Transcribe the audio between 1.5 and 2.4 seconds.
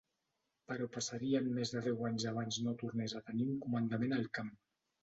més de deu anys